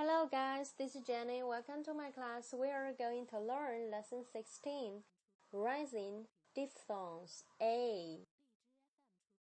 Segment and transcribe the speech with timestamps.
[0.00, 1.42] Hello guys, this is Jenny.
[1.42, 2.54] Welcome to my class.
[2.56, 5.02] We are going to learn lesson 16,
[5.52, 8.24] rising diphthongs A.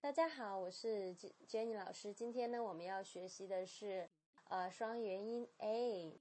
[0.00, 1.14] 大家好，我是
[1.46, 2.14] Jenny 老师。
[2.14, 4.08] 今天呢，我们要学习的是
[4.44, 6.18] 呃双元音 A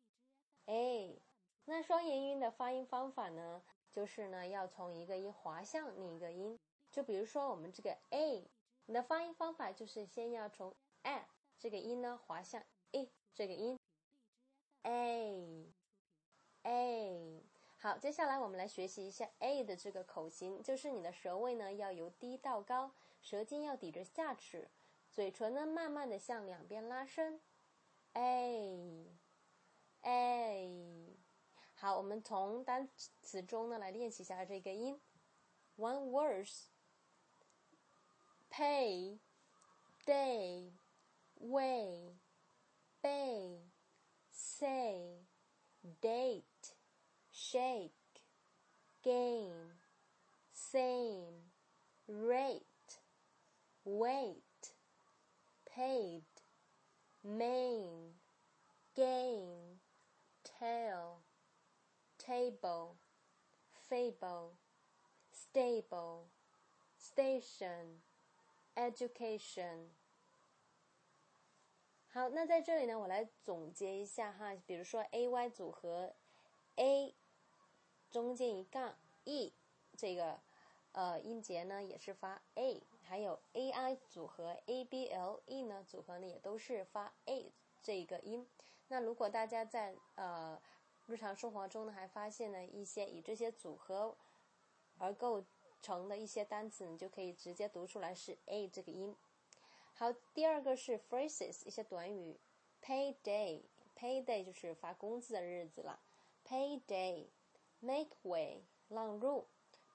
[0.66, 1.22] A。
[1.64, 6.60] 那双元音的发音方法呢，就是呢要从一个音滑向另一个音。
[6.92, 8.52] 就比如说我们这个 A，
[8.88, 11.26] 你的发音方法就是先要从 a
[11.58, 12.62] 这个音呢滑向
[12.92, 13.80] a 这个音。
[14.86, 15.74] A
[16.62, 17.44] A，
[17.78, 24.70] 好，接下来我们来学习一下 A 的这个口型，就是你的舌位呢要由低到高，舌尖要抵着下齿，
[25.12, 27.42] 嘴唇呢慢慢的向两边拉伸。
[28.14, 29.08] A
[30.02, 31.18] A，
[31.74, 32.88] 好，我们从单
[33.24, 35.02] 词中呢来练习一下这个音。
[35.78, 36.12] One
[38.50, 39.18] words，pay
[40.06, 40.72] day
[41.40, 42.16] way
[43.02, 43.75] bay。
[44.36, 45.00] Say,
[46.02, 46.44] date,
[47.32, 47.92] shake,
[49.04, 49.72] game,
[50.52, 51.52] same,
[52.08, 53.00] rate,
[53.86, 54.36] wait,
[55.74, 56.24] paid,
[57.24, 57.88] main,
[58.96, 59.80] gain,
[60.60, 61.20] tail,
[62.18, 62.98] table,
[63.90, 64.58] fable,
[65.32, 66.26] stable,
[66.98, 68.02] station,
[68.78, 69.96] education.
[72.16, 76.16] 好，那在这里呢，我来总结一下哈，比如说 a y 组合
[76.78, 77.14] ，a
[78.10, 79.52] 中间一杠 e
[79.98, 80.40] 这个
[80.94, 87.52] 呃音节呢也是发 a，还有 a i 组合 a b l e 呢组合呢也都是发 a
[87.84, 88.48] 这个音。
[88.88, 90.58] 那如果大家在呃
[91.08, 94.16] 日常生活中呢还发现呢一些以这些组合
[95.00, 95.44] 而构
[95.82, 99.14] 成的一些单词，你就可以直接读出来是 a 这个音。
[99.98, 102.38] 好，第二个是 phrases 一些短语
[102.82, 106.02] ，pay day，pay day 就是发工资的日子了
[106.46, 109.48] ，pay day，make way 让路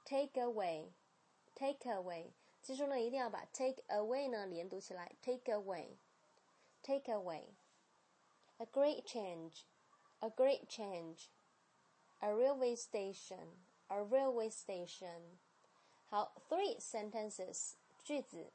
[0.06, 2.30] ，take away，take away，
[2.62, 15.36] 记住呢一定要把 take away 呢连读起来，take away，take away，a great change，a great change，a railway station，a railway station，
[16.08, 18.50] 好，three sentences 句子。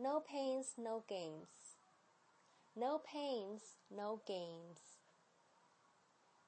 [0.00, 1.76] No pains, no games.
[2.74, 4.78] No pains, no games.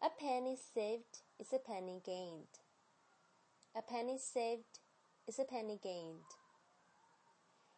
[0.03, 2.61] A penny saved is a penny gained.
[3.75, 4.81] A penny saved
[5.27, 6.29] is a penny gained.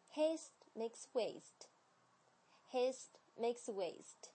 [0.09, 1.67] Haste makes waste.
[2.71, 4.31] Haste makes waste.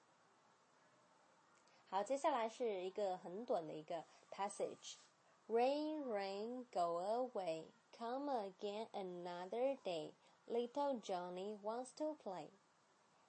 [1.89, 7.67] 好，接下来是一个很短的一个 passage。Rain, rain, go away.
[7.97, 10.13] Come again another day.
[10.47, 12.51] Little Johnny wants to play。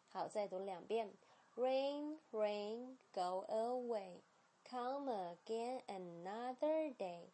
[0.10, 1.14] 好，再读两遍。
[1.56, 4.22] Rain, rain, go away.
[4.64, 7.32] Come again another day.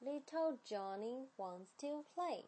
[0.00, 2.46] Little Johnny wants to play。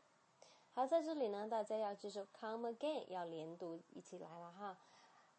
[0.73, 4.79] 好，在这里呢，大家要记住 come again 要连读一起来了哈。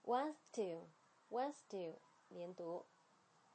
[0.03, 0.87] Wants to,
[1.29, 2.85] wants to 连读。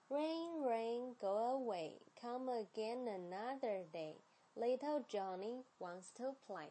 [0.09, 2.00] Rain, rain, go away.
[2.21, 4.17] Come again another day.
[4.55, 6.71] Little Johnny wants to play.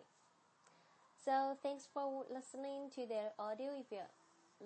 [1.29, 3.69] So thanks for listening to the audio.
[3.79, 4.01] If you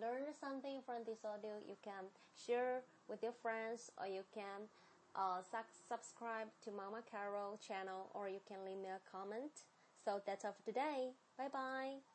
[0.00, 2.06] learn something from this audio, you can
[2.46, 4.70] share with your friends or you can
[5.16, 5.42] uh,
[5.88, 9.66] subscribe to Mama Carol channel or you can leave me a comment.
[10.04, 11.10] So that's all for today.
[11.36, 12.11] Bye bye.